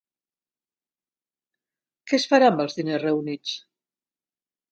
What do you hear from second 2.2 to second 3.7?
es farà amb els diners reunits?